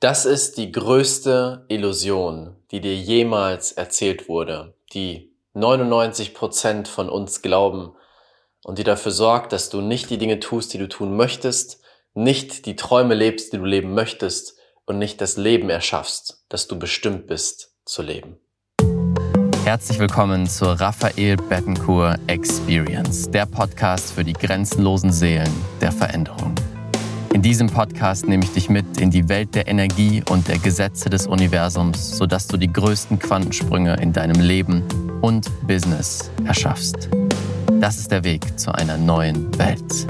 Das 0.00 0.24
ist 0.24 0.56
die 0.56 0.72
größte 0.72 1.66
Illusion, 1.68 2.56
die 2.70 2.80
dir 2.80 2.96
jemals 2.96 3.72
erzählt 3.72 4.30
wurde, 4.30 4.72
die 4.94 5.30
99 5.52 6.32
Prozent 6.32 6.88
von 6.88 7.10
uns 7.10 7.42
glauben 7.42 7.92
und 8.64 8.78
die 8.78 8.82
dafür 8.82 9.12
sorgt, 9.12 9.52
dass 9.52 9.68
du 9.68 9.82
nicht 9.82 10.08
die 10.08 10.16
Dinge 10.16 10.40
tust, 10.40 10.72
die 10.72 10.78
du 10.78 10.88
tun 10.88 11.18
möchtest, 11.18 11.82
nicht 12.14 12.64
die 12.64 12.76
Träume 12.76 13.12
lebst, 13.14 13.52
die 13.52 13.58
du 13.58 13.66
leben 13.66 13.92
möchtest 13.92 14.56
und 14.86 14.98
nicht 14.98 15.20
das 15.20 15.36
Leben 15.36 15.68
erschaffst, 15.68 16.46
das 16.48 16.66
du 16.66 16.78
bestimmt 16.78 17.26
bist 17.26 17.74
zu 17.84 18.00
leben. 18.00 18.38
Herzlich 19.64 19.98
willkommen 19.98 20.46
zur 20.46 20.80
Raphael 20.80 21.36
Bettencourt 21.36 22.18
Experience, 22.26 23.30
der 23.30 23.44
Podcast 23.44 24.12
für 24.12 24.24
die 24.24 24.32
grenzenlosen 24.32 25.12
Seelen 25.12 25.52
der 25.82 25.92
Veränderung. 25.92 26.54
In 27.40 27.44
diesem 27.44 27.68
Podcast 27.68 28.28
nehme 28.28 28.44
ich 28.44 28.52
dich 28.52 28.68
mit 28.68 29.00
in 29.00 29.10
die 29.10 29.30
Welt 29.30 29.54
der 29.54 29.66
Energie 29.66 30.22
und 30.28 30.46
der 30.46 30.58
Gesetze 30.58 31.08
des 31.08 31.26
Universums, 31.26 32.18
sodass 32.18 32.46
du 32.46 32.58
die 32.58 32.70
größten 32.70 33.18
Quantensprünge 33.18 33.96
in 33.98 34.12
deinem 34.12 34.38
Leben 34.42 34.84
und 35.22 35.48
Business 35.66 36.30
erschaffst. 36.44 37.08
Das 37.80 37.96
ist 37.96 38.10
der 38.10 38.24
Weg 38.24 38.42
zu 38.60 38.74
einer 38.74 38.98
neuen 38.98 39.58
Welt. 39.58 40.06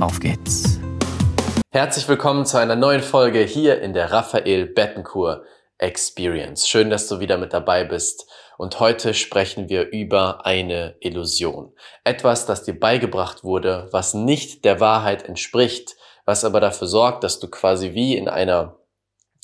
Auf 0.00 0.18
geht's. 0.18 0.80
Herzlich 1.70 2.08
willkommen 2.08 2.44
zu 2.44 2.58
einer 2.58 2.74
neuen 2.74 3.02
Folge 3.02 3.42
hier 3.42 3.80
in 3.80 3.92
der 3.92 4.10
Raphael 4.10 4.66
Bettencourt 4.66 5.44
Experience. 5.78 6.66
Schön, 6.66 6.90
dass 6.90 7.06
du 7.06 7.20
wieder 7.20 7.38
mit 7.38 7.52
dabei 7.52 7.84
bist. 7.84 8.28
Und 8.58 8.80
heute 8.80 9.14
sprechen 9.14 9.68
wir 9.68 9.92
über 9.92 10.44
eine 10.44 10.96
Illusion. 10.98 11.72
Etwas, 12.02 12.44
das 12.44 12.64
dir 12.64 12.76
beigebracht 12.76 13.44
wurde, 13.44 13.88
was 13.92 14.14
nicht 14.14 14.64
der 14.64 14.80
Wahrheit 14.80 15.28
entspricht, 15.28 15.94
was 16.26 16.44
aber 16.44 16.60
dafür 16.60 16.88
sorgt, 16.88 17.24
dass 17.24 17.40
du 17.40 17.48
quasi 17.48 17.94
wie 17.94 18.16
in 18.16 18.28
einer 18.28 18.76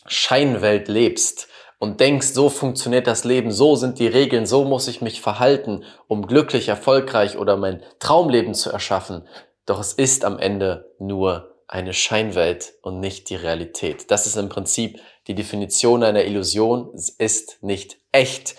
Scheinwelt 0.06 0.88
lebst 0.88 1.48
und 1.78 2.00
denkst, 2.00 2.28
so 2.28 2.48
funktioniert 2.50 3.06
das 3.06 3.24
Leben, 3.24 3.50
so 3.50 3.76
sind 3.76 3.98
die 3.98 4.06
Regeln, 4.06 4.46
so 4.46 4.64
muss 4.64 4.88
ich 4.88 5.00
mich 5.00 5.20
verhalten, 5.20 5.84
um 6.08 6.26
glücklich, 6.26 6.68
erfolgreich 6.68 7.38
oder 7.38 7.56
mein 7.56 7.82
Traumleben 7.98 8.54
zu 8.54 8.70
erschaffen. 8.70 9.26
Doch 9.64 9.80
es 9.80 9.92
ist 9.92 10.24
am 10.24 10.38
Ende 10.38 10.92
nur 10.98 11.52
eine 11.68 11.94
Scheinwelt 11.94 12.74
und 12.82 13.00
nicht 13.00 13.30
die 13.30 13.36
Realität. 13.36 14.10
Das 14.10 14.26
ist 14.26 14.36
im 14.36 14.48
Prinzip 14.48 15.00
die 15.26 15.34
Definition 15.34 16.02
einer 16.02 16.24
Illusion. 16.24 16.92
Es 16.94 17.08
ist 17.08 17.62
nicht 17.62 17.96
echt. 18.10 18.56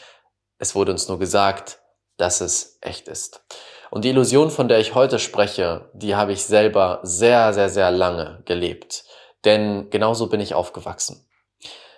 Es 0.58 0.76
wurde 0.76 0.92
uns 0.94 1.08
nur 1.08 1.20
gesagt, 1.20 1.80
dass 2.18 2.42
es 2.42 2.78
echt 2.82 3.08
ist. 3.08 3.44
Und 3.94 4.06
die 4.06 4.10
Illusion, 4.10 4.50
von 4.50 4.68
der 4.68 4.80
ich 4.80 4.96
heute 4.96 5.20
spreche, 5.20 5.88
die 5.94 6.16
habe 6.16 6.34
ich 6.34 6.46
selber 6.46 7.00
sehr, 7.04 7.54
sehr, 7.54 7.70
sehr 7.70 7.92
lange 7.92 8.42
gelebt. 8.46 9.04
Denn 9.46 9.92
genauso 9.92 10.30
bin 10.30 10.40
ich 10.40 10.56
aufgewachsen. 10.56 11.28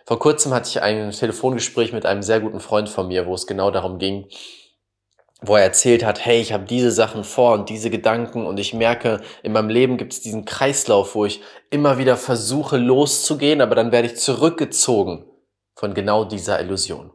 Vor 0.05 0.19
kurzem 0.19 0.53
hatte 0.53 0.67
ich 0.67 0.81
ein 0.81 1.11
Telefongespräch 1.11 1.93
mit 1.93 2.05
einem 2.05 2.21
sehr 2.21 2.41
guten 2.41 2.59
Freund 2.59 2.89
von 2.89 3.07
mir, 3.07 3.27
wo 3.27 3.33
es 3.33 3.47
genau 3.47 3.71
darum 3.71 3.97
ging, 3.97 4.27
wo 5.39 5.55
er 5.55 5.63
erzählt 5.63 6.03
hat, 6.03 6.25
hey, 6.25 6.41
ich 6.41 6.51
habe 6.51 6.65
diese 6.65 6.91
Sachen 6.91 7.23
vor 7.23 7.53
und 7.53 7.69
diese 7.69 7.89
Gedanken 7.89 8.45
und 8.45 8.59
ich 8.59 8.73
merke, 8.73 9.21
in 9.41 9.53
meinem 9.53 9.69
Leben 9.69 9.95
gibt 9.95 10.11
es 10.11 10.19
diesen 10.19 10.43
Kreislauf, 10.43 11.15
wo 11.15 11.23
ich 11.23 11.39
immer 11.69 11.97
wieder 11.97 12.17
versuche 12.17 12.75
loszugehen, 12.75 13.61
aber 13.61 13.73
dann 13.73 13.93
werde 13.93 14.09
ich 14.09 14.17
zurückgezogen 14.17 15.23
von 15.75 15.93
genau 15.93 16.25
dieser 16.25 16.59
Illusion. 16.59 17.13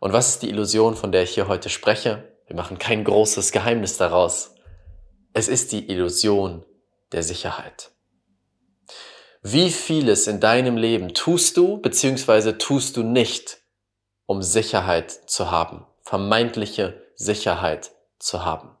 Und 0.00 0.14
was 0.14 0.30
ist 0.30 0.42
die 0.42 0.48
Illusion, 0.48 0.96
von 0.96 1.12
der 1.12 1.24
ich 1.24 1.34
hier 1.34 1.46
heute 1.46 1.68
spreche? 1.68 2.31
Wir 2.52 2.56
machen 2.56 2.78
kein 2.78 3.02
großes 3.02 3.50
Geheimnis 3.50 3.96
daraus. 3.96 4.56
Es 5.32 5.48
ist 5.48 5.72
die 5.72 5.88
Illusion 5.88 6.66
der 7.10 7.22
Sicherheit. 7.22 7.92
Wie 9.40 9.70
vieles 9.70 10.26
in 10.26 10.38
deinem 10.38 10.76
Leben 10.76 11.14
tust 11.14 11.56
du 11.56 11.78
bzw. 11.78 12.52
tust 12.58 12.98
du 12.98 13.04
nicht, 13.04 13.62
um 14.26 14.42
Sicherheit 14.42 15.10
zu 15.10 15.50
haben, 15.50 15.86
vermeintliche 16.02 17.02
Sicherheit 17.14 17.92
zu 18.18 18.44
haben. 18.44 18.76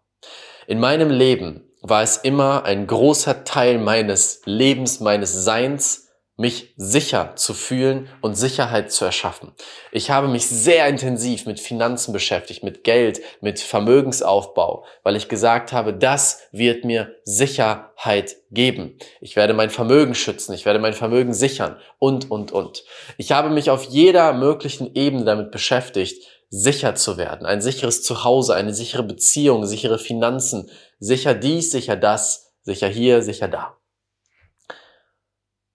In 0.66 0.78
meinem 0.78 1.08
Leben 1.08 1.66
war 1.80 2.02
es 2.02 2.18
immer 2.18 2.66
ein 2.66 2.86
großer 2.86 3.44
Teil 3.44 3.78
meines 3.78 4.42
Lebens, 4.44 5.00
meines 5.00 5.32
Seins, 5.32 6.10
mich 6.42 6.74
sicher 6.76 7.34
zu 7.36 7.54
fühlen 7.54 8.08
und 8.20 8.34
Sicherheit 8.34 8.90
zu 8.90 9.04
erschaffen. 9.04 9.52
Ich 9.92 10.10
habe 10.10 10.26
mich 10.26 10.44
sehr 10.44 10.88
intensiv 10.88 11.46
mit 11.46 11.60
Finanzen 11.60 12.12
beschäftigt, 12.12 12.64
mit 12.64 12.82
Geld, 12.82 13.20
mit 13.40 13.60
Vermögensaufbau, 13.60 14.84
weil 15.04 15.14
ich 15.14 15.28
gesagt 15.28 15.72
habe, 15.72 15.94
das 15.94 16.40
wird 16.50 16.84
mir 16.84 17.14
Sicherheit 17.22 18.34
geben. 18.50 18.98
Ich 19.20 19.36
werde 19.36 19.54
mein 19.54 19.70
Vermögen 19.70 20.16
schützen, 20.16 20.52
ich 20.52 20.66
werde 20.66 20.80
mein 20.80 20.94
Vermögen 20.94 21.32
sichern 21.32 21.76
und, 22.00 22.28
und, 22.28 22.50
und. 22.50 22.82
Ich 23.18 23.30
habe 23.30 23.48
mich 23.48 23.70
auf 23.70 23.84
jeder 23.84 24.32
möglichen 24.32 24.96
Ebene 24.96 25.24
damit 25.24 25.52
beschäftigt, 25.52 26.26
sicher 26.50 26.96
zu 26.96 27.18
werden, 27.18 27.46
ein 27.46 27.62
sicheres 27.62 28.02
Zuhause, 28.02 28.56
eine 28.56 28.74
sichere 28.74 29.04
Beziehung, 29.04 29.64
sichere 29.64 30.00
Finanzen, 30.00 30.68
sicher 30.98 31.34
dies, 31.34 31.70
sicher 31.70 31.94
das, 31.94 32.52
sicher 32.62 32.88
hier, 32.88 33.22
sicher 33.22 33.46
da 33.46 33.76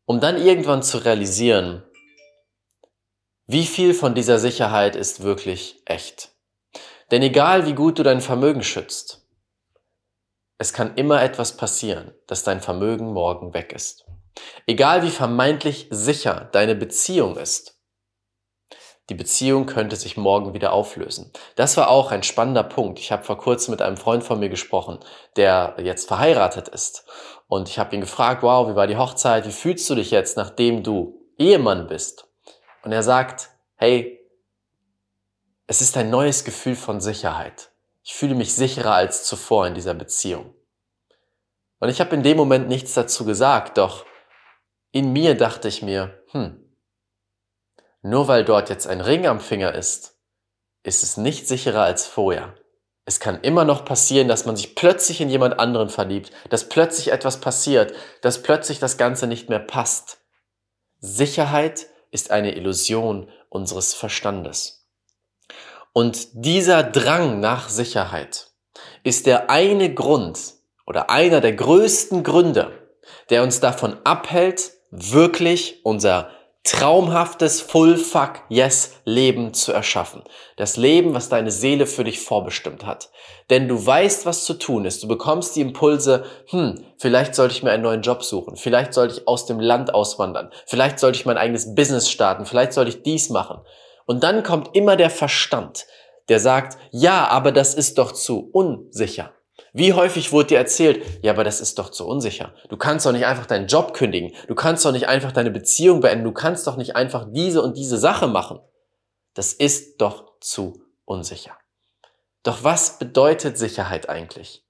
um 0.08 0.22
dann 0.22 0.38
irgendwann 0.38 0.82
zu 0.84 1.00
realisieren, 1.00 1.84
wie 3.46 3.66
viel 3.66 3.94
von 3.94 4.16
dieser 4.16 4.40
Sicherheit 4.40 4.96
ist 4.96 5.22
wirklich 5.22 5.82
echt. 5.86 6.30
Denn 7.12 7.22
egal 7.22 7.66
wie 7.66 7.74
gut 7.74 8.00
du 8.00 8.04
dein 8.04 8.22
Vermögen 8.22 8.64
schützt, 8.64 9.28
es 10.58 10.72
kann 10.72 10.96
immer 10.96 11.22
etwas 11.22 11.58
passieren, 11.58 12.14
dass 12.26 12.44
dein 12.44 12.62
Vermögen 12.62 13.12
morgen 13.12 13.54
weg 13.54 13.74
ist. 13.74 14.06
Egal 14.66 15.04
wie 15.04 15.10
vermeintlich 15.10 15.88
sicher 15.92 16.50
deine 16.54 16.76
Beziehung 16.76 17.36
ist, 17.36 17.78
die 19.10 19.16
Beziehung 19.16 19.66
könnte 19.66 19.96
sich 19.96 20.18
morgen 20.18 20.54
wieder 20.54 20.74
auflösen. 20.74 21.32
Das 21.56 21.78
war 21.78 21.90
auch 21.90 22.12
ein 22.12 22.24
spannender 22.24 22.64
Punkt. 22.64 23.00
Ich 23.00 23.12
habe 23.12 23.24
vor 23.24 23.38
kurzem 23.38 23.72
mit 23.72 23.82
einem 23.82 23.96
Freund 23.96 24.24
von 24.24 24.40
mir 24.40 24.50
gesprochen, 24.50 25.00
der 25.38 25.76
jetzt 25.82 26.08
verheiratet 26.08 26.68
ist. 26.68 27.06
Und 27.48 27.70
ich 27.70 27.80
habe 27.80 27.96
ihn 27.96 28.02
gefragt, 28.02 28.44
wow, 28.44 28.70
wie 28.70 28.76
war 28.76 28.88
die 28.88 28.98
Hochzeit? 28.98 29.46
Wie 29.46 29.52
fühlst 29.52 29.90
du 29.90 29.96
dich 29.96 30.12
jetzt, 30.12 30.38
nachdem 30.38 30.84
du 30.84 31.20
Ehemann 31.38 31.88
bist? 31.88 32.28
Und 32.84 32.92
er 32.92 33.04
sagt, 33.04 33.50
hey, 33.76 34.20
es 35.66 35.82
ist 35.82 35.98
ein 35.98 36.10
neues 36.10 36.44
Gefühl 36.44 36.76
von 36.76 37.02
Sicherheit. 37.02 37.72
Ich 38.04 38.14
fühle 38.14 38.36
mich 38.36 38.54
sicherer 38.54 38.94
als 38.94 39.24
zuvor 39.24 39.68
in 39.68 39.76
dieser 39.76 39.94
Beziehung. 39.94 40.54
Und 41.80 41.90
ich 41.90 42.00
habe 42.00 42.16
in 42.16 42.24
dem 42.24 42.38
Moment 42.38 42.68
nichts 42.68 42.94
dazu 42.94 43.26
gesagt, 43.26 43.78
doch 43.78 44.06
in 44.92 45.14
mir 45.14 45.36
dachte 45.36 45.68
ich 45.68 45.82
mir, 45.82 46.24
hm, 46.32 46.64
nur 48.02 48.28
weil 48.28 48.46
dort 48.46 48.70
jetzt 48.70 48.88
ein 48.88 49.02
Ring 49.02 49.28
am 49.28 49.40
Finger 49.40 49.76
ist, 49.76 50.18
ist 50.84 51.04
es 51.04 51.18
nicht 51.18 51.48
sicherer 51.48 51.84
als 51.84 52.08
vorher. 52.08 52.56
Es 53.10 53.22
kann 53.22 53.40
immer 53.40 53.64
noch 53.64 53.86
passieren, 53.86 54.28
dass 54.28 54.46
man 54.46 54.58
sich 54.58 54.76
plötzlich 54.76 55.22
in 55.22 55.30
jemand 55.30 55.62
anderen 55.62 55.88
verliebt, 55.88 56.30
dass 56.50 56.68
plötzlich 56.68 57.14
etwas 57.14 57.40
passiert, 57.40 57.94
dass 58.22 58.44
plötzlich 58.44 58.80
das 58.80 58.98
Ganze 58.98 59.28
nicht 59.28 59.48
mehr 59.48 59.60
passt. 59.60 60.18
Sicherheit 61.00 61.88
ist 62.12 62.32
eine 62.32 62.58
Illusion 62.58 63.30
unseres 63.48 63.94
Verstandes. 63.94 64.90
Und 65.94 66.28
dieser 66.34 66.84
Drang 66.84 67.40
nach 67.40 67.70
Sicherheit 67.70 68.50
ist 69.04 69.26
der 69.26 69.50
eine 69.50 69.94
Grund 69.94 70.38
oder 70.86 71.10
einer 71.10 71.40
der 71.40 71.54
größten 71.54 72.24
Gründe, 72.24 72.90
der 73.30 73.42
uns 73.42 73.62
davon 73.62 73.96
abhält, 74.04 74.74
wirklich 74.92 75.80
unser 75.86 76.30
traumhaftes 76.68 77.62
Full 77.62 77.96
Fuck 77.96 78.42
Yes 78.50 78.96
Leben 79.06 79.54
zu 79.54 79.72
erschaffen. 79.72 80.22
Das 80.58 80.76
Leben, 80.76 81.14
was 81.14 81.30
deine 81.30 81.50
Seele 81.50 81.86
für 81.86 82.04
dich 82.04 82.20
vorbestimmt 82.20 82.86
hat. 82.86 83.10
Denn 83.50 83.70
du 83.70 83.86
weißt, 83.86 84.26
was 84.26 84.44
zu 84.44 84.54
tun 84.56 84.84
ist. 84.84 85.02
Du 85.02 85.08
bekommst 85.08 85.56
die 85.56 85.62
Impulse, 85.62 86.26
hm, 86.48 86.84
vielleicht 86.98 87.36
sollte 87.36 87.56
ich 87.56 87.64
mir 87.64 87.72
einen 87.72 87.84
neuen 87.84 88.02
Job 88.02 88.22
suchen. 88.22 88.58
Vielleicht 88.58 88.94
sollte 88.94 89.16
ich 89.16 89.28
aus 89.30 89.46
dem 89.46 89.62
Land 89.62 89.94
auswandern. 89.94 90.52
Vielleicht 90.66 91.00
sollte 91.00 91.18
ich 91.18 91.26
mein 91.26 91.38
eigenes 91.38 91.74
Business 91.74 92.10
starten. 92.10 92.46
Vielleicht 92.46 92.74
sollte 92.74 92.90
ich 92.90 93.02
dies 93.02 93.30
machen. 93.30 93.62
Und 94.06 94.24
dann 94.24 94.44
kommt 94.44 94.76
immer 94.76 94.98
der 94.98 95.10
Verstand, 95.10 95.86
der 96.28 96.42
sagt, 96.42 96.78
ja, 96.92 97.30
aber 97.30 97.54
das 97.54 97.76
ist 97.76 97.98
doch 97.98 98.12
zu 98.12 98.50
unsicher. 98.52 99.32
Wie 99.78 99.94
häufig 99.94 100.32
wurde 100.32 100.48
dir 100.48 100.58
erzählt, 100.58 101.06
ja, 101.22 101.32
aber 101.32 101.44
das 101.44 101.62
ist 101.62 101.78
doch 101.78 101.92
zu 101.92 102.08
unsicher. 102.08 102.52
Du 102.68 102.78
kannst 102.78 103.06
doch 103.06 103.12
nicht 103.12 103.28
einfach 103.28 103.46
deinen 103.46 103.68
Job 103.68 103.94
kündigen. 103.94 104.34
Du 104.48 104.56
kannst 104.56 104.84
doch 104.84 104.92
nicht 104.92 105.08
einfach 105.08 105.32
deine 105.32 105.52
Beziehung 105.52 106.02
beenden. 106.02 106.24
Du 106.24 106.32
kannst 106.32 106.66
doch 106.66 106.78
nicht 106.78 106.96
einfach 106.96 107.28
diese 107.30 107.62
und 107.62 107.78
diese 107.78 108.00
Sache 108.00 108.28
machen. 108.28 108.60
Das 109.36 109.54
ist 109.54 110.02
doch 110.02 110.34
zu 110.40 110.82
unsicher. 111.06 111.56
Doch 112.42 112.64
was 112.64 112.98
bedeutet 112.98 113.60
Sicherheit 113.60 114.10
eigentlich? 114.10 114.66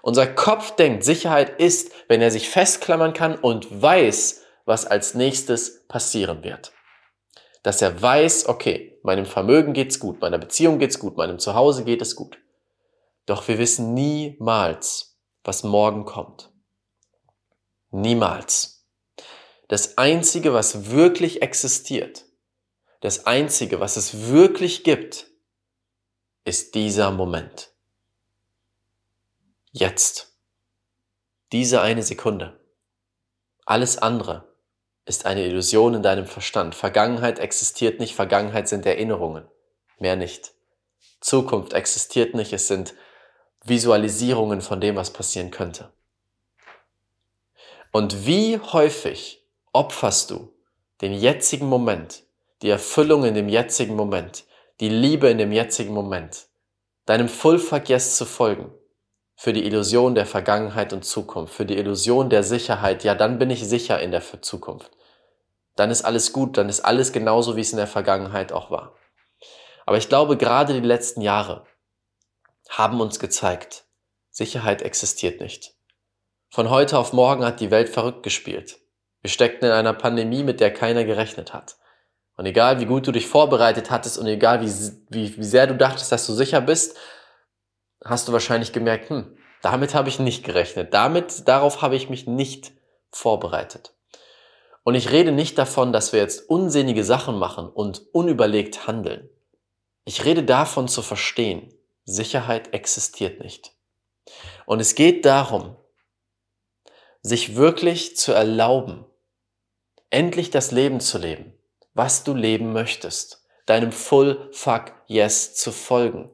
Unser 0.00 0.26
Kopf 0.26 0.76
denkt, 0.76 1.04
Sicherheit 1.04 1.60
ist, 1.60 1.92
wenn 2.08 2.22
er 2.22 2.30
sich 2.30 2.48
festklammern 2.48 3.12
kann 3.12 3.34
und 3.34 3.82
weiß, 3.82 4.44
was 4.64 4.86
als 4.86 5.12
nächstes 5.12 5.86
passieren 5.88 6.42
wird. 6.42 6.72
Dass 7.62 7.82
er 7.82 8.00
weiß, 8.00 8.48
okay, 8.48 8.98
meinem 9.02 9.26
Vermögen 9.26 9.74
geht's 9.74 10.00
gut, 10.00 10.22
meiner 10.22 10.38
Beziehung 10.38 10.78
geht's 10.78 10.98
gut, 10.98 11.18
meinem 11.18 11.38
Zuhause 11.38 11.84
geht 11.84 12.00
es 12.00 12.16
gut. 12.16 12.38
Doch 13.28 13.46
wir 13.46 13.58
wissen 13.58 13.92
niemals, 13.92 15.18
was 15.44 15.62
morgen 15.62 16.06
kommt. 16.06 16.50
Niemals. 17.90 18.86
Das 19.68 19.98
Einzige, 19.98 20.54
was 20.54 20.90
wirklich 20.92 21.42
existiert, 21.42 22.24
das 23.02 23.26
Einzige, 23.26 23.80
was 23.80 23.98
es 23.98 24.28
wirklich 24.28 24.82
gibt, 24.82 25.26
ist 26.44 26.74
dieser 26.74 27.10
Moment. 27.10 27.70
Jetzt. 29.72 30.38
Diese 31.52 31.82
eine 31.82 32.02
Sekunde. 32.02 32.58
Alles 33.66 33.98
andere 33.98 34.56
ist 35.04 35.26
eine 35.26 35.44
Illusion 35.44 35.92
in 35.92 36.02
deinem 36.02 36.24
Verstand. 36.24 36.74
Vergangenheit 36.74 37.38
existiert 37.38 38.00
nicht, 38.00 38.14
Vergangenheit 38.14 38.70
sind 38.70 38.86
Erinnerungen. 38.86 39.46
Mehr 39.98 40.16
nicht. 40.16 40.54
Zukunft 41.20 41.74
existiert 41.74 42.34
nicht, 42.34 42.54
es 42.54 42.68
sind 42.68 42.94
Visualisierungen 43.64 44.60
von 44.60 44.80
dem, 44.80 44.96
was 44.96 45.12
passieren 45.12 45.50
könnte. 45.50 45.92
Und 47.92 48.26
wie 48.26 48.58
häufig 48.58 49.44
opferst 49.72 50.30
du 50.30 50.52
den 51.00 51.12
jetzigen 51.12 51.66
Moment, 51.66 52.24
die 52.62 52.70
Erfüllung 52.70 53.24
in 53.24 53.34
dem 53.34 53.48
jetzigen 53.48 53.96
Moment, 53.96 54.44
die 54.80 54.88
Liebe 54.88 55.28
in 55.28 55.38
dem 55.38 55.52
jetzigen 55.52 55.94
Moment, 55.94 56.46
deinem 57.06 57.28
Full 57.28 57.60
Yes 57.86 58.16
zu 58.16 58.24
folgen, 58.24 58.72
für 59.36 59.52
die 59.52 59.64
Illusion 59.64 60.16
der 60.16 60.26
Vergangenheit 60.26 60.92
und 60.92 61.04
Zukunft, 61.04 61.54
für 61.54 61.64
die 61.64 61.78
Illusion 61.78 62.28
der 62.28 62.42
Sicherheit, 62.42 63.04
ja, 63.04 63.14
dann 63.14 63.38
bin 63.38 63.50
ich 63.50 63.64
sicher 63.66 64.00
in 64.00 64.10
der 64.10 64.22
Zukunft. 64.42 64.90
Dann 65.76 65.92
ist 65.92 66.04
alles 66.04 66.32
gut, 66.32 66.56
dann 66.56 66.68
ist 66.68 66.80
alles 66.80 67.12
genauso, 67.12 67.54
wie 67.54 67.60
es 67.60 67.70
in 67.70 67.76
der 67.76 67.86
Vergangenheit 67.86 68.50
auch 68.50 68.72
war. 68.72 68.94
Aber 69.86 69.96
ich 69.96 70.08
glaube, 70.08 70.36
gerade 70.36 70.74
die 70.74 70.86
letzten 70.86 71.20
Jahre 71.20 71.64
haben 72.68 73.00
uns 73.00 73.18
gezeigt, 73.18 73.84
Sicherheit 74.30 74.82
existiert 74.82 75.40
nicht. 75.40 75.74
Von 76.50 76.70
heute 76.70 76.98
auf 76.98 77.12
morgen 77.12 77.44
hat 77.44 77.60
die 77.60 77.70
Welt 77.70 77.88
verrückt 77.88 78.22
gespielt. 78.22 78.78
Wir 79.20 79.30
steckten 79.30 79.68
in 79.68 79.74
einer 79.74 79.94
Pandemie, 79.94 80.42
mit 80.42 80.60
der 80.60 80.72
keiner 80.72 81.04
gerechnet 81.04 81.52
hat. 81.52 81.76
Und 82.36 82.46
egal 82.46 82.78
wie 82.78 82.86
gut 82.86 83.06
du 83.06 83.12
dich 83.12 83.26
vorbereitet 83.26 83.90
hattest 83.90 84.16
und 84.16 84.26
egal 84.26 84.60
wie, 84.60 84.72
wie, 85.08 85.36
wie 85.36 85.44
sehr 85.44 85.66
du 85.66 85.74
dachtest, 85.74 86.12
dass 86.12 86.26
du 86.26 86.32
sicher 86.32 86.60
bist, 86.60 86.96
hast 88.04 88.28
du 88.28 88.32
wahrscheinlich 88.32 88.72
gemerkt, 88.72 89.10
hm, 89.10 89.36
damit 89.60 89.94
habe 89.94 90.08
ich 90.08 90.20
nicht 90.20 90.44
gerechnet. 90.44 90.94
Damit, 90.94 91.48
darauf 91.48 91.82
habe 91.82 91.96
ich 91.96 92.08
mich 92.08 92.26
nicht 92.26 92.72
vorbereitet. 93.10 93.94
Und 94.84 94.94
ich 94.94 95.10
rede 95.10 95.32
nicht 95.32 95.58
davon, 95.58 95.92
dass 95.92 96.12
wir 96.12 96.20
jetzt 96.20 96.48
unsinnige 96.48 97.04
Sachen 97.04 97.38
machen 97.38 97.68
und 97.68 98.02
unüberlegt 98.12 98.86
handeln. 98.86 99.28
Ich 100.04 100.24
rede 100.24 100.44
davon 100.44 100.88
zu 100.88 101.02
verstehen, 101.02 101.74
Sicherheit 102.10 102.72
existiert 102.72 103.40
nicht. 103.40 103.72
Und 104.64 104.80
es 104.80 104.94
geht 104.94 105.26
darum, 105.26 105.76
sich 107.22 107.54
wirklich 107.54 108.16
zu 108.16 108.32
erlauben, 108.32 109.04
endlich 110.08 110.50
das 110.50 110.70
Leben 110.70 111.00
zu 111.00 111.18
leben, 111.18 111.52
was 111.92 112.24
du 112.24 112.34
leben 112.34 112.72
möchtest, 112.72 113.44
deinem 113.66 113.92
Full 113.92 114.48
Fuck 114.52 114.92
Yes 115.06 115.54
zu 115.54 115.70
folgen. 115.70 116.30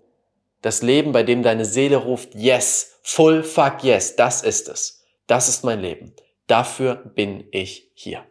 Das 0.62 0.81
Leben, 0.81 1.11
bei 1.11 1.25
dem 1.25 1.43
deine 1.43 1.65
Seele 1.65 1.97
ruft, 1.97 2.35
Yes, 2.35 3.00
Full 3.03 3.43
Fuck 3.43 3.82
Yes, 3.82 4.15
das 4.15 4.43
ist 4.43 4.69
es. 4.69 5.05
Das 5.27 5.49
ist 5.49 5.65
mein 5.65 5.81
Leben. 5.81 6.15
Dafür 6.47 6.94
bin 6.94 7.49
ich 7.50 7.91
hier. 7.94 8.25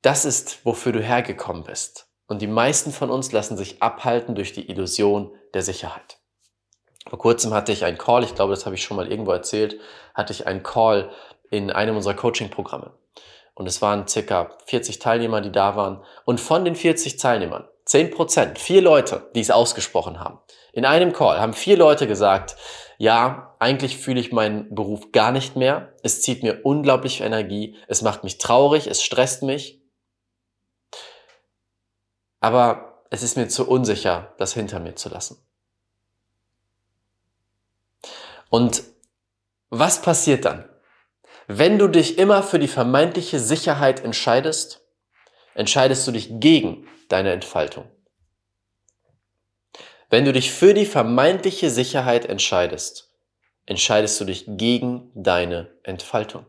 Das 0.00 0.24
ist, 0.24 0.64
wofür 0.64 0.92
du 0.92 1.02
hergekommen 1.02 1.64
bist. 1.64 2.08
Und 2.32 2.40
die 2.40 2.46
meisten 2.46 2.92
von 2.92 3.10
uns 3.10 3.30
lassen 3.32 3.58
sich 3.58 3.82
abhalten 3.82 4.34
durch 4.34 4.54
die 4.54 4.70
Illusion 4.70 5.32
der 5.52 5.60
Sicherheit. 5.60 6.16
Vor 7.06 7.18
kurzem 7.18 7.52
hatte 7.52 7.72
ich 7.72 7.84
einen 7.84 7.98
Call, 7.98 8.24
ich 8.24 8.34
glaube, 8.34 8.54
das 8.54 8.64
habe 8.64 8.74
ich 8.74 8.82
schon 8.82 8.96
mal 8.96 9.06
irgendwo 9.06 9.32
erzählt, 9.32 9.78
hatte 10.14 10.32
ich 10.32 10.46
einen 10.46 10.62
Call 10.62 11.10
in 11.50 11.70
einem 11.70 11.94
unserer 11.94 12.14
Coaching-Programme. 12.14 12.94
Und 13.52 13.66
es 13.66 13.82
waren 13.82 14.08
circa 14.08 14.56
40 14.64 14.98
Teilnehmer, 14.98 15.42
die 15.42 15.52
da 15.52 15.76
waren. 15.76 16.02
Und 16.24 16.40
von 16.40 16.64
den 16.64 16.74
40 16.74 17.18
Teilnehmern, 17.18 17.68
10 17.84 18.10
Prozent, 18.10 18.58
vier 18.58 18.80
Leute, 18.80 19.30
die 19.34 19.40
es 19.40 19.50
ausgesprochen 19.50 20.18
haben. 20.18 20.38
In 20.72 20.86
einem 20.86 21.12
Call 21.12 21.38
haben 21.38 21.52
vier 21.52 21.76
Leute 21.76 22.06
gesagt, 22.06 22.56
ja, 22.96 23.54
eigentlich 23.58 23.98
fühle 23.98 24.20
ich 24.20 24.32
meinen 24.32 24.74
Beruf 24.74 25.12
gar 25.12 25.32
nicht 25.32 25.54
mehr. 25.54 25.92
Es 26.02 26.22
zieht 26.22 26.42
mir 26.42 26.60
unglaublich 26.62 27.20
Energie. 27.20 27.76
Es 27.88 28.00
macht 28.00 28.24
mich 28.24 28.38
traurig. 28.38 28.86
Es 28.86 29.02
stresst 29.02 29.42
mich. 29.42 29.81
Aber 32.42 33.04
es 33.10 33.22
ist 33.22 33.36
mir 33.36 33.48
zu 33.48 33.68
unsicher, 33.68 34.34
das 34.36 34.52
hinter 34.52 34.80
mir 34.80 34.96
zu 34.96 35.08
lassen. 35.08 35.38
Und 38.50 38.82
was 39.70 40.02
passiert 40.02 40.44
dann? 40.44 40.68
Wenn 41.46 41.78
du 41.78 41.88
dich 41.88 42.18
immer 42.18 42.42
für 42.42 42.58
die 42.58 42.68
vermeintliche 42.68 43.38
Sicherheit 43.38 44.00
entscheidest, 44.00 44.82
entscheidest 45.54 46.06
du 46.06 46.10
dich 46.10 46.28
gegen 46.40 46.88
deine 47.08 47.32
Entfaltung. 47.32 47.88
Wenn 50.10 50.24
du 50.24 50.32
dich 50.32 50.50
für 50.50 50.74
die 50.74 50.86
vermeintliche 50.86 51.70
Sicherheit 51.70 52.26
entscheidest, 52.26 53.14
entscheidest 53.66 54.20
du 54.20 54.24
dich 54.24 54.44
gegen 54.48 55.12
deine 55.14 55.70
Entfaltung. 55.84 56.44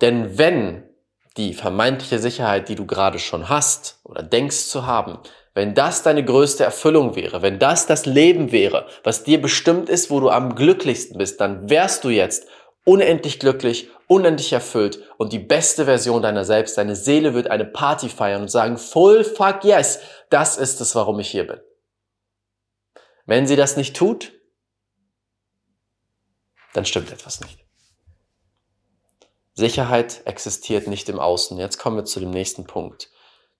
Denn 0.00 0.38
wenn 0.38 0.88
die 1.36 1.54
vermeintliche 1.54 2.18
Sicherheit, 2.18 2.68
die 2.68 2.76
du 2.76 2.86
gerade 2.86 3.18
schon 3.18 3.48
hast 3.48 4.00
oder 4.04 4.22
denkst 4.22 4.66
zu 4.66 4.86
haben, 4.86 5.18
wenn 5.54 5.74
das 5.74 6.02
deine 6.02 6.24
größte 6.24 6.64
Erfüllung 6.64 7.16
wäre, 7.16 7.42
wenn 7.42 7.58
das 7.58 7.86
das 7.86 8.06
Leben 8.06 8.52
wäre, 8.52 8.86
was 9.04 9.24
dir 9.24 9.40
bestimmt 9.40 9.88
ist, 9.88 10.10
wo 10.10 10.20
du 10.20 10.28
am 10.28 10.54
glücklichsten 10.54 11.18
bist, 11.18 11.40
dann 11.40 11.70
wärst 11.70 12.04
du 12.04 12.10
jetzt 12.10 12.48
unendlich 12.84 13.40
glücklich, 13.40 13.88
unendlich 14.06 14.52
erfüllt 14.52 15.02
und 15.16 15.32
die 15.32 15.38
beste 15.38 15.86
Version 15.86 16.22
deiner 16.22 16.44
selbst. 16.44 16.76
Deine 16.76 16.96
Seele 16.96 17.34
wird 17.34 17.50
eine 17.50 17.64
Party 17.64 18.08
feiern 18.08 18.42
und 18.42 18.50
sagen, 18.50 18.78
full 18.78 19.24
fuck 19.24 19.64
yes, 19.64 20.00
das 20.28 20.56
ist 20.56 20.80
es, 20.80 20.94
warum 20.94 21.20
ich 21.20 21.30
hier 21.30 21.46
bin. 21.46 21.60
Wenn 23.26 23.46
sie 23.46 23.56
das 23.56 23.76
nicht 23.76 23.96
tut, 23.96 24.32
dann 26.74 26.84
stimmt 26.84 27.10
etwas 27.12 27.40
nicht. 27.40 27.63
Sicherheit 29.54 30.22
existiert 30.24 30.88
nicht 30.88 31.08
im 31.08 31.20
Außen. 31.20 31.58
Jetzt 31.58 31.78
kommen 31.78 31.96
wir 31.96 32.04
zu 32.04 32.20
dem 32.20 32.30
nächsten 32.30 32.64
Punkt. 32.64 33.10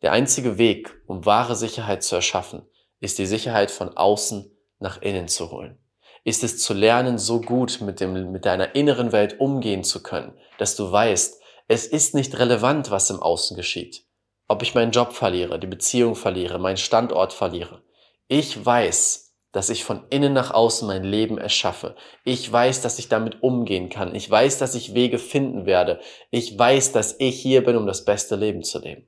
Der 0.03 0.13
einzige 0.13 0.59
Weg, 0.59 1.01
um 1.07 1.25
wahre 1.25 1.55
Sicherheit 1.55 2.03
zu 2.03 2.17
erschaffen, 2.17 2.69
ist 3.01 3.19
die 3.19 3.27
Sicherheit 3.27 3.71
von 3.71 3.97
außen 3.97 4.51
nach 4.81 5.01
innen 5.01 5.29
zu 5.29 5.51
holen. 5.51 5.79
Ist 6.25 6.43
es 6.43 6.61
zu 6.61 6.75
lernen, 6.75 7.19
so 7.19 7.41
gut 7.41 7.81
mit, 7.81 8.01
dem, 8.01 8.33
mit 8.33 8.45
deiner 8.45 8.75
inneren 8.75 9.13
Welt 9.13 9.39
umgehen 9.39 9.85
zu 9.85 10.03
können, 10.03 10.37
dass 10.59 10.75
du 10.75 10.91
weißt, 10.91 11.41
es 11.69 11.87
ist 11.87 12.15
nicht 12.15 12.39
relevant, 12.39 12.91
was 12.91 13.11
im 13.11 13.23
Außen 13.23 13.57
geschieht. 13.57 14.05
Ob 14.49 14.63
ich 14.63 14.75
meinen 14.75 14.91
Job 14.91 15.13
verliere, 15.13 15.59
die 15.59 15.67
Beziehung 15.67 16.17
verliere, 16.17 16.59
meinen 16.59 16.77
Standort 16.77 17.33
verliere. 17.33 17.83
Ich 18.29 18.65
weiß, 18.65 19.24
dass 19.55 19.71
ich 19.71 19.85
von 19.85 20.03
innen 20.11 20.33
nach 20.33 20.51
außen 20.51 20.87
mein 20.87 21.05
Leben 21.05 21.39
erschaffe. 21.39 21.95
Ich 22.25 22.53
weiß, 22.53 22.83
dass 22.83 22.99
ich 22.99 23.09
damit 23.09 23.43
umgehen 23.43 23.89
kann. 23.89 24.15
Ich 24.15 24.29
weiß, 24.29 24.59
dass 24.59 24.75
ich 24.75 24.95
Wege 24.95 25.21
finden 25.21 25.65
werde. 25.65 26.01
Ich 26.31 26.59
weiß, 26.59 26.91
dass 26.91 27.15
ich 27.21 27.41
hier 27.41 27.65
bin, 27.65 27.77
um 27.77 27.87
das 27.87 28.05
beste 28.05 28.35
Leben 28.35 28.65
zu 28.65 28.81
leben. 28.81 29.07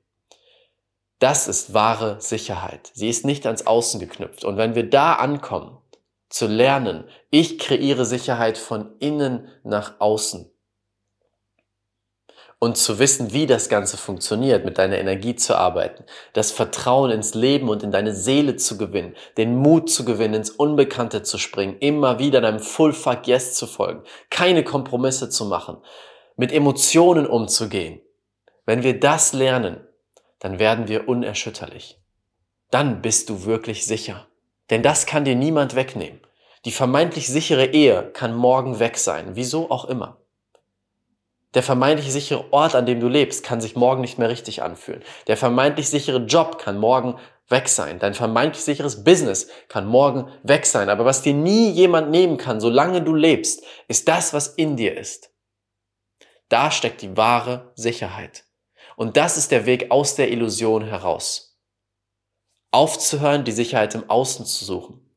Das 1.19 1.49
ist 1.49 1.73
wahre 1.73 2.21
Sicherheit. 2.21 2.91
Sie 2.93 3.09
ist 3.09 3.25
nicht 3.25 3.45
ans 3.45 3.67
Außen 3.67 3.99
geknüpft. 3.99 4.45
Und 4.45 4.55
wenn 4.55 4.73
wir 4.73 4.89
da 4.89 5.15
ankommen, 5.15 5.77
zu 6.29 6.47
lernen, 6.47 7.03
ich 7.29 7.59
kreiere 7.59 8.05
Sicherheit 8.05 8.57
von 8.57 8.95
innen 8.99 9.49
nach 9.63 9.99
außen. 9.99 10.49
Und 12.59 12.75
zu 12.75 12.97
wissen, 12.97 13.33
wie 13.33 13.45
das 13.45 13.69
Ganze 13.69 13.97
funktioniert, 13.97 14.65
mit 14.65 14.79
deiner 14.79 14.97
Energie 14.97 15.35
zu 15.35 15.55
arbeiten, 15.55 16.03
das 16.33 16.51
Vertrauen 16.51 17.11
ins 17.11 17.35
Leben 17.35 17.69
und 17.69 17.83
in 17.83 17.91
deine 17.91 18.15
Seele 18.15 18.55
zu 18.55 18.79
gewinnen, 18.79 19.15
den 19.37 19.55
Mut 19.55 19.91
zu 19.91 20.05
gewinnen, 20.05 20.33
ins 20.33 20.49
Unbekannte 20.49 21.21
zu 21.21 21.37
springen, 21.37 21.77
immer 21.79 22.17
wieder 22.17 22.41
deinem 22.41 22.59
Full 22.59 22.93
Fuck 22.93 23.27
Yes 23.27 23.53
zu 23.53 23.67
folgen, 23.67 24.01
keine 24.31 24.63
Kompromisse 24.63 25.29
zu 25.29 25.45
machen, 25.45 25.77
mit 26.35 26.51
Emotionen 26.51 27.27
umzugehen. 27.27 28.01
Wenn 28.65 28.81
wir 28.81 28.99
das 28.99 29.33
lernen, 29.33 29.87
dann 30.39 30.57
werden 30.57 30.87
wir 30.87 31.07
unerschütterlich. 31.07 31.99
Dann 32.71 33.01
bist 33.01 33.29
du 33.29 33.45
wirklich 33.45 33.85
sicher. 33.85 34.27
Denn 34.69 34.83
das 34.83 35.05
kann 35.05 35.25
dir 35.25 35.35
niemand 35.35 35.75
wegnehmen. 35.75 36.19
Die 36.65 36.71
vermeintlich 36.71 37.27
sichere 37.27 37.67
Ehe 37.67 38.11
kann 38.13 38.35
morgen 38.35 38.79
weg 38.79 38.97
sein, 38.97 39.35
wieso 39.35 39.71
auch 39.71 39.85
immer. 39.85 40.17
Der 41.53 41.63
vermeintlich 41.63 42.11
sichere 42.11 42.51
Ort, 42.51 42.75
an 42.75 42.85
dem 42.85 42.99
du 42.99 43.07
lebst, 43.07 43.43
kann 43.43 43.61
sich 43.61 43.75
morgen 43.75 44.01
nicht 44.01 44.19
mehr 44.19 44.29
richtig 44.29 44.61
anfühlen. 44.61 45.03
Der 45.27 45.37
vermeintlich 45.37 45.89
sichere 45.89 46.19
Job 46.19 46.59
kann 46.59 46.77
morgen 46.77 47.17
weg 47.49 47.69
sein. 47.69 47.99
Dein 47.99 48.13
vermeintlich 48.13 48.63
sicheres 48.63 49.03
Business 49.03 49.47
kann 49.69 49.85
morgen 49.85 50.29
weg 50.43 50.65
sein. 50.65 50.89
Aber 50.89 51.05
was 51.05 51.21
dir 51.21 51.33
nie 51.33 51.69
jemand 51.71 52.11
nehmen 52.11 52.37
kann, 52.37 52.59
solange 52.59 53.01
du 53.01 53.13
lebst, 53.15 53.63
ist 53.87 54.07
das, 54.07 54.33
was 54.33 54.47
in 54.47 54.75
dir 54.75 54.97
ist. 54.97 55.31
Da 56.49 56.71
steckt 56.71 57.01
die 57.01 57.15
wahre 57.15 57.71
Sicherheit. 57.75 58.45
Und 58.95 59.17
das 59.17 59.37
ist 59.37 59.51
der 59.51 59.65
Weg 59.65 59.91
aus 59.91 60.15
der 60.15 60.31
Illusion 60.31 60.83
heraus. 60.83 61.59
Aufzuhören, 62.71 63.43
die 63.43 63.51
Sicherheit 63.51 63.95
im 63.95 64.09
Außen 64.09 64.45
zu 64.45 64.65
suchen 64.65 65.09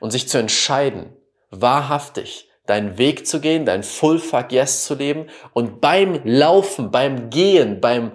und 0.00 0.10
sich 0.10 0.28
zu 0.28 0.38
entscheiden, 0.38 1.16
wahrhaftig 1.50 2.48
deinen 2.66 2.98
Weg 2.98 3.26
zu 3.26 3.40
gehen, 3.40 3.66
dein 3.66 3.82
Full 3.82 4.18
Fuck 4.18 4.52
Yes 4.52 4.84
zu 4.84 4.94
leben 4.94 5.26
und 5.52 5.80
beim 5.80 6.20
Laufen, 6.24 6.90
beim 6.90 7.30
Gehen, 7.30 7.80
beim 7.80 8.12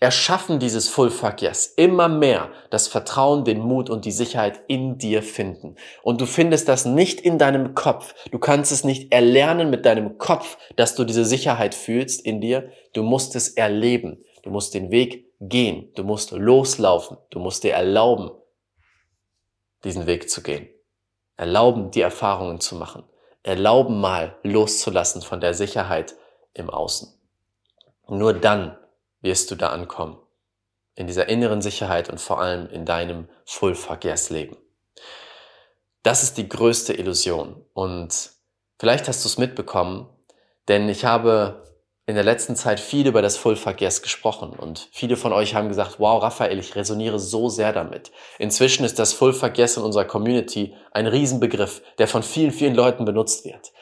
Erschaffen 0.00 0.60
dieses 0.60 0.88
Full 0.88 1.10
Fuck 1.10 1.42
Yes 1.42 1.66
immer 1.76 2.08
mehr 2.08 2.52
das 2.70 2.86
Vertrauen, 2.86 3.44
den 3.44 3.58
Mut 3.58 3.90
und 3.90 4.04
die 4.04 4.12
Sicherheit 4.12 4.60
in 4.68 4.96
dir 4.96 5.22
finden. 5.22 5.74
Und 6.02 6.20
du 6.20 6.26
findest 6.26 6.68
das 6.68 6.84
nicht 6.84 7.20
in 7.20 7.36
deinem 7.36 7.74
Kopf. 7.74 8.14
Du 8.30 8.38
kannst 8.38 8.70
es 8.70 8.84
nicht 8.84 9.12
erlernen 9.12 9.70
mit 9.70 9.84
deinem 9.86 10.16
Kopf, 10.18 10.56
dass 10.76 10.94
du 10.94 11.02
diese 11.02 11.24
Sicherheit 11.24 11.74
fühlst 11.74 12.24
in 12.24 12.40
dir. 12.40 12.70
Du 12.92 13.02
musst 13.02 13.34
es 13.34 13.48
erleben. 13.48 14.24
Du 14.44 14.50
musst 14.50 14.74
den 14.74 14.92
Weg 14.92 15.26
gehen. 15.40 15.92
Du 15.96 16.04
musst 16.04 16.30
loslaufen. 16.30 17.16
Du 17.30 17.40
musst 17.40 17.64
dir 17.64 17.72
erlauben, 17.72 18.30
diesen 19.82 20.06
Weg 20.06 20.30
zu 20.30 20.44
gehen. 20.44 20.68
Erlauben, 21.36 21.90
die 21.90 22.02
Erfahrungen 22.02 22.60
zu 22.60 22.76
machen. 22.76 23.02
Erlauben 23.42 24.00
mal 24.00 24.36
loszulassen 24.42 25.22
von 25.22 25.40
der 25.40 25.54
Sicherheit 25.54 26.14
im 26.54 26.70
Außen. 26.70 27.12
Nur 28.08 28.32
dann 28.32 28.76
wirst 29.20 29.50
du 29.50 29.54
da 29.54 29.68
ankommen. 29.68 30.18
In 30.94 31.06
dieser 31.06 31.28
inneren 31.28 31.62
Sicherheit 31.62 32.08
und 32.10 32.20
vor 32.20 32.40
allem 32.40 32.68
in 32.70 32.84
deinem 32.84 33.28
Full 33.44 33.74
Fuck 33.74 34.04
Yes 34.04 34.30
Leben. 34.30 34.56
Das 36.02 36.22
ist 36.22 36.38
die 36.38 36.48
größte 36.48 36.94
Illusion. 36.94 37.64
Und 37.74 38.30
vielleicht 38.78 39.08
hast 39.08 39.24
du 39.24 39.28
es 39.28 39.38
mitbekommen, 39.38 40.08
denn 40.66 40.88
ich 40.88 41.04
habe 41.04 41.67
in 42.08 42.14
der 42.14 42.24
letzten 42.24 42.56
Zeit 42.56 42.80
viel 42.80 43.06
über 43.06 43.20
das 43.20 43.36
Full 43.36 43.54
Fuck 43.54 43.82
Yes 43.82 44.00
gesprochen 44.00 44.54
und 44.58 44.88
viele 44.92 45.14
von 45.14 45.34
euch 45.34 45.54
haben 45.54 45.68
gesagt, 45.68 45.96
wow, 46.00 46.22
Raphael, 46.22 46.58
ich 46.58 46.74
resoniere 46.74 47.18
so 47.18 47.50
sehr 47.50 47.74
damit. 47.74 48.10
Inzwischen 48.38 48.86
ist 48.86 48.98
das 48.98 49.12
Full 49.12 49.34
Fuck 49.34 49.58
Yes 49.58 49.76
in 49.76 49.82
unserer 49.82 50.06
Community 50.06 50.74
ein 50.90 51.06
Riesenbegriff, 51.06 51.82
der 51.98 52.08
von 52.08 52.22
vielen, 52.22 52.50
vielen 52.50 52.74
Leuten 52.74 53.04
benutzt 53.04 53.44
wird. 53.44 53.72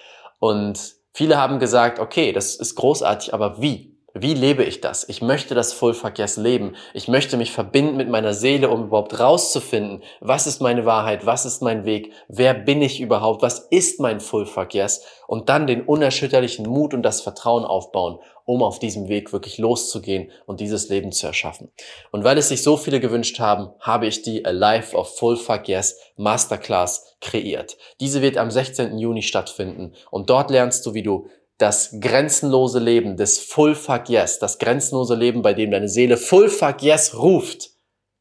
Und 0.40 0.96
viele 1.12 1.38
haben 1.38 1.60
gesagt, 1.60 2.00
okay, 2.00 2.32
das 2.32 2.56
ist 2.56 2.74
großartig, 2.74 3.32
aber 3.32 3.62
wie? 3.62 3.95
Wie 4.18 4.32
lebe 4.32 4.64
ich 4.64 4.80
das? 4.80 5.06
Ich 5.10 5.20
möchte 5.20 5.54
das 5.54 5.74
Vollverkehrs 5.74 6.38
leben. 6.38 6.74
Ich 6.94 7.06
möchte 7.06 7.36
mich 7.36 7.52
verbinden 7.52 7.98
mit 7.98 8.08
meiner 8.08 8.32
Seele, 8.32 8.70
um 8.70 8.84
überhaupt 8.84 9.20
rauszufinden, 9.20 10.02
was 10.20 10.46
ist 10.46 10.62
meine 10.62 10.86
Wahrheit, 10.86 11.26
was 11.26 11.44
ist 11.44 11.60
mein 11.60 11.84
Weg, 11.84 12.14
wer 12.26 12.54
bin 12.54 12.80
ich 12.80 12.98
überhaupt, 12.98 13.42
was 13.42 13.58
ist 13.58 14.00
mein 14.00 14.20
Vollverkehrs 14.20 15.04
und 15.26 15.50
dann 15.50 15.66
den 15.66 15.82
unerschütterlichen 15.82 16.66
Mut 16.66 16.94
und 16.94 17.02
das 17.02 17.20
Vertrauen 17.20 17.66
aufbauen, 17.66 18.18
um 18.46 18.62
auf 18.62 18.78
diesem 18.78 19.08
Weg 19.08 19.34
wirklich 19.34 19.58
loszugehen 19.58 20.30
und 20.46 20.60
dieses 20.60 20.88
Leben 20.88 21.12
zu 21.12 21.26
erschaffen. 21.26 21.70
Und 22.10 22.24
weil 22.24 22.38
es 22.38 22.48
sich 22.48 22.62
so 22.62 22.78
viele 22.78 23.00
gewünscht 23.00 23.38
haben, 23.38 23.68
habe 23.80 24.06
ich 24.06 24.22
die 24.22 24.46
Alive 24.46 24.96
of 24.96 25.14
Full 25.18 25.36
Fuck 25.36 25.68
Yes 25.68 26.00
Masterclass 26.16 27.16
kreiert. 27.20 27.76
Diese 28.00 28.22
wird 28.22 28.38
am 28.38 28.50
16. 28.50 28.96
Juni 28.96 29.20
stattfinden 29.20 29.92
und 30.10 30.30
dort 30.30 30.50
lernst 30.50 30.86
du, 30.86 30.94
wie 30.94 31.02
du 31.02 31.28
das 31.58 31.96
grenzenlose 32.00 32.78
Leben 32.78 33.16
des 33.16 33.38
Full 33.38 33.74
Fuck 33.74 34.08
Yes, 34.08 34.38
das 34.38 34.58
grenzenlose 34.58 35.14
Leben, 35.14 35.42
bei 35.42 35.54
dem 35.54 35.70
deine 35.70 35.88
Seele 35.88 36.16
Full 36.16 36.48
Fuck 36.48 36.82
Yes 36.82 37.16
ruft, 37.16 37.70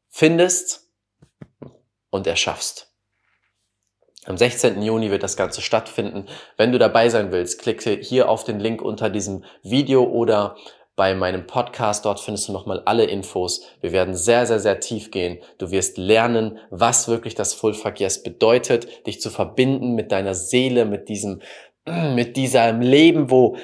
findest 0.08 0.88
und 2.10 2.26
erschaffst. 2.26 2.92
Am 4.24 4.36
16. 4.36 4.82
Juni 4.82 5.10
wird 5.10 5.22
das 5.22 5.36
Ganze 5.36 5.62
stattfinden. 5.62 6.26
Wenn 6.56 6.72
du 6.72 6.78
dabei 6.78 7.08
sein 7.10 7.30
willst, 7.30 7.60
klicke 7.60 7.92
hier 7.92 8.28
auf 8.28 8.42
den 8.42 8.58
Link 8.58 8.82
unter 8.82 9.08
diesem 9.08 9.44
Video 9.62 10.02
oder 10.02 10.56
bei 10.96 11.14
meinem 11.14 11.46
Podcast. 11.46 12.04
Dort 12.04 12.18
findest 12.18 12.48
du 12.48 12.52
nochmal 12.52 12.82
alle 12.86 13.04
Infos. 13.04 13.62
Wir 13.80 13.92
werden 13.92 14.16
sehr, 14.16 14.46
sehr, 14.46 14.58
sehr 14.58 14.80
tief 14.80 15.10
gehen. 15.12 15.38
Du 15.58 15.70
wirst 15.70 15.98
lernen, 15.98 16.58
was 16.70 17.06
wirklich 17.06 17.34
das 17.34 17.54
Full 17.54 17.74
Fuck 17.74 18.00
Yes 18.00 18.22
bedeutet, 18.22 19.06
dich 19.06 19.20
zu 19.20 19.30
verbinden 19.30 19.94
mit 19.94 20.10
deiner 20.10 20.34
Seele, 20.34 20.86
mit 20.86 21.08
diesem 21.08 21.42
mit 21.86 22.36
diesem 22.36 22.80
Leben, 22.80 23.30
wo, 23.30 23.56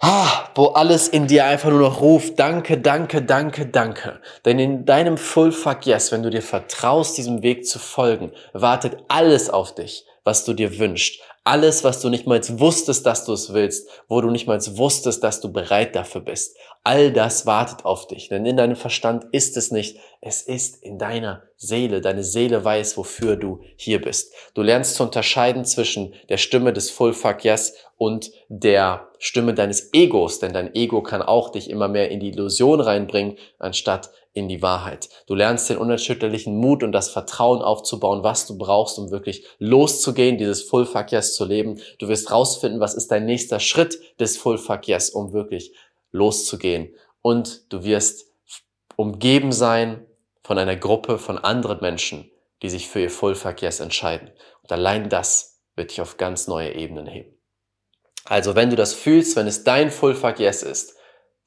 ah, 0.00 0.48
wo 0.54 0.66
alles 0.66 1.08
in 1.08 1.26
dir 1.26 1.46
einfach 1.46 1.70
nur 1.70 1.80
noch 1.80 2.00
ruft, 2.00 2.38
danke, 2.38 2.78
danke, 2.78 3.22
danke, 3.22 3.66
danke. 3.66 4.20
Denn 4.44 4.58
in 4.58 4.84
deinem 4.84 5.16
Full 5.16 5.52
Fuck 5.52 5.86
Yes, 5.86 6.12
wenn 6.12 6.22
du 6.22 6.30
dir 6.30 6.42
vertraust, 6.42 7.16
diesem 7.16 7.42
Weg 7.42 7.66
zu 7.66 7.78
folgen, 7.78 8.32
wartet 8.52 8.98
alles 9.08 9.50
auf 9.50 9.74
dich, 9.74 10.04
was 10.28 10.44
du 10.44 10.52
dir 10.52 10.78
wünschst. 10.78 11.22
Alles, 11.42 11.84
was 11.84 12.02
du 12.02 12.10
nicht 12.10 12.26
mal 12.26 12.38
wusstest, 12.60 13.06
dass 13.06 13.24
du 13.24 13.32
es 13.32 13.54
willst, 13.54 13.88
wo 14.08 14.20
du 14.20 14.28
nicht 14.30 14.46
mal 14.46 14.60
wusstest, 14.76 15.24
dass 15.24 15.40
du 15.40 15.50
bereit 15.50 15.96
dafür 15.96 16.20
bist. 16.20 16.54
All 16.84 17.10
das 17.10 17.46
wartet 17.46 17.86
auf 17.86 18.06
dich, 18.08 18.28
denn 18.28 18.44
in 18.44 18.58
deinem 18.58 18.76
Verstand 18.76 19.24
ist 19.32 19.56
es 19.56 19.70
nicht, 19.70 19.96
es 20.20 20.42
ist 20.42 20.82
in 20.82 20.98
deiner 20.98 21.44
Seele. 21.56 22.02
Deine 22.02 22.24
Seele 22.24 22.62
weiß, 22.62 22.98
wofür 22.98 23.36
du 23.36 23.62
hier 23.76 24.02
bist. 24.02 24.34
Du 24.52 24.60
lernst 24.60 24.96
zu 24.96 25.02
unterscheiden 25.02 25.64
zwischen 25.64 26.14
der 26.28 26.36
Stimme 26.36 26.74
des 26.74 26.90
Full 26.90 27.14
Fuck 27.14 27.44
Yes 27.44 27.72
und 27.96 28.30
der 28.50 29.08
Stimme 29.18 29.54
deines 29.54 29.94
Egos, 29.94 30.40
denn 30.40 30.52
dein 30.52 30.74
Ego 30.74 31.02
kann 31.02 31.22
auch 31.22 31.52
dich 31.52 31.70
immer 31.70 31.88
mehr 31.88 32.10
in 32.10 32.20
die 32.20 32.28
Illusion 32.28 32.82
reinbringen, 32.82 33.38
anstatt 33.58 34.10
in 34.38 34.48
die 34.48 34.62
Wahrheit. 34.62 35.08
Du 35.26 35.34
lernst 35.34 35.68
den 35.68 35.78
unerschütterlichen 35.78 36.56
Mut 36.56 36.82
und 36.82 36.92
das 36.92 37.10
Vertrauen 37.10 37.60
aufzubauen, 37.60 38.22
was 38.22 38.46
du 38.46 38.56
brauchst, 38.56 38.98
um 38.98 39.10
wirklich 39.10 39.44
loszugehen, 39.58 40.38
dieses 40.38 40.62
Full 40.62 40.86
Fuck 40.86 41.12
Yes 41.12 41.34
zu 41.34 41.44
leben. 41.44 41.80
Du 41.98 42.08
wirst 42.08 42.30
rausfinden, 42.30 42.80
was 42.80 42.94
ist 42.94 43.08
dein 43.08 43.26
nächster 43.26 43.60
Schritt 43.60 43.98
des 44.18 44.36
Full 44.36 44.58
Fuck 44.58 44.88
Yes, 44.88 45.10
um 45.10 45.32
wirklich 45.32 45.72
loszugehen. 46.12 46.94
Und 47.20 47.72
du 47.72 47.84
wirst 47.84 48.26
umgeben 48.96 49.52
sein 49.52 50.06
von 50.42 50.58
einer 50.58 50.76
Gruppe 50.76 51.18
von 51.18 51.38
anderen 51.38 51.80
Menschen, 51.80 52.30
die 52.62 52.70
sich 52.70 52.88
für 52.88 53.00
ihr 53.00 53.10
Full 53.10 53.34
Fuck 53.34 53.62
Yes 53.62 53.80
entscheiden. 53.80 54.30
Und 54.62 54.72
allein 54.72 55.08
das 55.08 55.60
wird 55.76 55.90
dich 55.90 56.00
auf 56.00 56.16
ganz 56.16 56.48
neue 56.48 56.74
Ebenen 56.74 57.06
heben. 57.06 57.38
Also 58.24 58.54
wenn 58.54 58.70
du 58.70 58.76
das 58.76 58.94
fühlst, 58.94 59.36
wenn 59.36 59.46
es 59.46 59.64
dein 59.64 59.90
Full 59.90 60.14
Fuck 60.14 60.38
Yes 60.38 60.62
ist, 60.62 60.97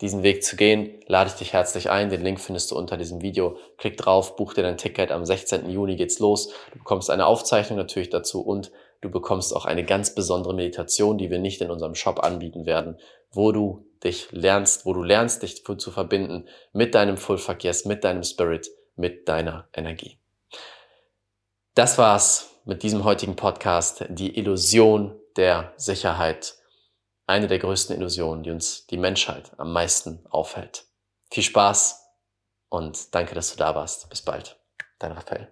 diesen 0.02 0.24
Weg 0.24 0.44
zu 0.44 0.56
gehen, 0.56 1.00
lade 1.06 1.30
ich 1.30 1.36
dich 1.36 1.54
herzlich 1.54 1.90
ein. 1.90 2.10
Den 2.10 2.24
Link 2.24 2.40
findest 2.40 2.72
du 2.72 2.76
unter 2.76 2.98
diesem 2.98 3.22
Video. 3.22 3.58
Klick 3.78 3.98
drauf, 3.98 4.36
buch 4.36 4.54
dir 4.54 4.64
dein 4.64 4.78
Ticket. 4.78 5.12
Am 5.12 5.26
16. 5.26 5.70
Juni 5.70 5.96
geht's 5.96 6.20
los. 6.20 6.52
Du 6.74 6.80
bekommst 6.80 7.10
eine 7.10 7.26
Aufzeichnung 7.28 7.78
natürlich 7.78 8.10
dazu 8.10 8.42
und 8.42 8.72
du 9.02 9.10
bekommst 9.10 9.56
auch 9.56 9.66
eine 9.66 9.84
ganz 9.84 10.16
besondere 10.16 10.56
Meditation, 10.56 11.18
die 11.18 11.30
wir 11.30 11.40
nicht 11.40 11.62
in 11.62 11.70
unserem 11.70 11.96
Shop 11.96 12.24
anbieten 12.24 12.66
werden, 12.66 12.98
wo 13.32 13.52
du 13.52 13.86
dich 14.04 14.32
lernst, 14.32 14.86
wo 14.86 14.94
du 14.94 15.04
lernst, 15.04 15.44
dich 15.44 15.64
zu 15.64 15.92
verbinden 15.92 16.48
mit 16.74 16.96
deinem 16.96 17.18
Full 17.18 17.38
Verkehrs, 17.38 17.86
mit 17.86 18.04
deinem 18.04 18.24
Spirit, 18.24 18.70
mit 18.96 19.30
deiner 19.30 19.68
Energie. 19.74 20.18
Das 21.76 21.98
war's 21.98 22.56
mit 22.66 22.84
diesem 22.84 23.04
heutigen 23.04 23.36
Podcast. 23.36 24.06
Die 24.10 24.38
Illusion 24.38 25.16
der 25.38 25.74
Sicherheit. 25.78 26.56
Eine 27.32 27.48
der 27.48 27.60
größten 27.60 27.96
Illusionen, 27.96 28.44
die 28.44 28.52
uns 28.52 28.88
die 28.88 28.98
Menschheit 28.98 29.54
am 29.58 29.72
meisten 29.72 30.20
aufhält. 30.30 30.84
Viel 31.32 31.44
Spaß 31.44 32.06
und 32.68 33.16
danke, 33.16 33.36
dass 33.36 33.54
du 33.54 33.58
da 33.58 33.74
warst. 33.74 34.10
Bis 34.10 34.22
bald. 34.22 34.60
Dein 35.00 35.14
Raphael. 35.14 35.48